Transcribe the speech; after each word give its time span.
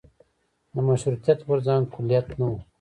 د 0.73 0.75
مشروطیت 0.87 1.39
غورځنګ 1.47 1.83
کلیت 1.93 2.27
نه 2.39 2.45
و. 2.49 2.53